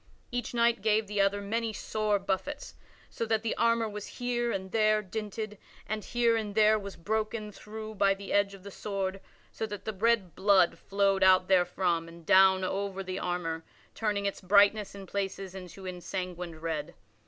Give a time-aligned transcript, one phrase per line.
[0.31, 2.73] Each knight gave the other many sore buffets
[3.11, 7.51] so that the armor was here and there dinted and here and there was broken
[7.51, 12.07] through by the edge of the sword so that the red blood flowed out therefrom
[12.07, 16.95] and down over the armor, turning its brightness in places into an ensanguined red.